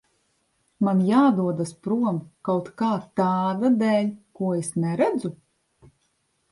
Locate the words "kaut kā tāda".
2.49-3.73